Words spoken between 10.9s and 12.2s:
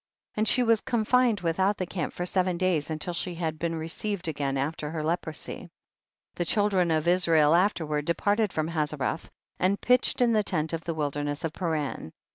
wilderness of Paran.